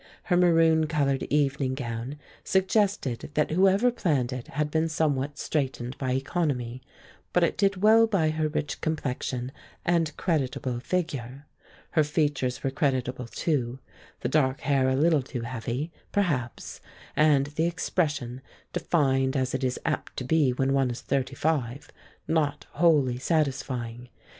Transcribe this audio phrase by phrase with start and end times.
[0.23, 6.13] Her maroon colored evening gown suggested that whoever planned it had been somewhat straitened by
[6.13, 6.81] economy,
[7.33, 9.51] but it did well by her rich complexion
[9.85, 11.45] and creditable figure.
[11.91, 13.77] Her features were creditable too,
[14.21, 16.81] the dark hair a little too heavy, perhaps,
[17.15, 18.41] and the expression,
[18.73, 21.91] defined as it is apt to be when one is thirty five,
[22.27, 24.09] not wholly satisfying.